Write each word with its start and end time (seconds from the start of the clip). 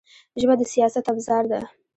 ژبه 0.39 0.55
د 0.59 0.61
سیاست 0.73 1.05
ابزار 1.11 1.43
ده 1.51 1.59